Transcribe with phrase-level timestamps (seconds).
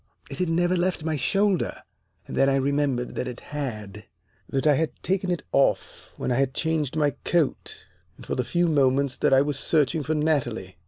[0.31, 1.83] It had never left my shoulder.
[2.25, 4.05] And then I remembered that it had
[4.49, 7.85] that I had taken it off when I had changed my coat
[8.17, 10.79] and for the few moments that I was searching for Natalie.